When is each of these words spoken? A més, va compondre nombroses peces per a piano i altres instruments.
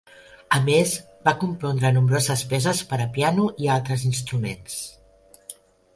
A 0.55 0.59
més, 0.67 0.93
va 1.27 1.33
compondre 1.43 1.91
nombroses 1.99 2.43
peces 2.55 2.81
per 2.95 3.01
a 3.05 3.07
piano 3.19 3.45
i 3.67 3.73
altres 3.77 4.07
instruments. 4.13 4.83